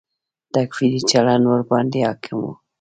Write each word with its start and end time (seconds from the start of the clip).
تکفیري 0.53 1.01
چلند 1.11 1.43
ورباندې 1.47 1.99
حاکم 2.07 2.37
و. 2.43 2.47